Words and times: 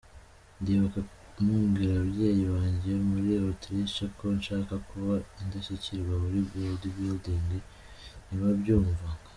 Ndibuka 0.61 0.99
mbwira 1.67 1.91
ababyeyi 1.95 2.43
banjye 2.55 2.91
muri 3.09 3.29
Autriche 3.45 4.03
ko 4.17 4.25
nshaka 4.37 4.73
kuba 4.89 5.13
indashyikirwa 5.41 6.13
muri 6.23 6.37
bodybuilding, 6.51 7.45
ntibabyumvaga. 8.25 9.25